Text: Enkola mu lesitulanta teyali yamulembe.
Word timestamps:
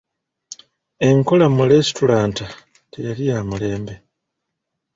Enkola 1.07 1.45
mu 1.55 1.63
lesitulanta 1.69 2.45
teyali 2.91 3.23
yamulembe. 3.31 3.95